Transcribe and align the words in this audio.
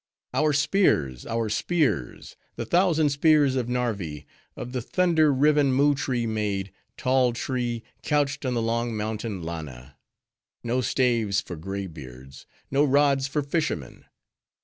Our 0.33 0.51
spears! 0.51 1.27
our 1.27 1.47
spears! 1.47 2.35
The 2.55 2.65
thousand 2.65 3.09
spears 3.09 3.55
of 3.55 3.69
Narvi! 3.69 4.25
Of 4.55 4.71
the 4.71 4.81
thunder 4.81 5.31
riven 5.31 5.71
Moo 5.71 5.93
tree 5.93 6.25
made 6.25 6.71
Tall 6.97 7.33
tree, 7.33 7.83
couched 8.01 8.43
on 8.43 8.55
the 8.55 8.63
long 8.63 8.97
mountain 8.97 9.43
Lana! 9.43 9.97
No 10.63 10.81
staves 10.81 11.39
for 11.39 11.55
gray 11.55 11.85
beards! 11.85 12.47
no 12.71 12.83
rods 12.83 13.27
for 13.27 13.43
fishermen! 13.43 14.05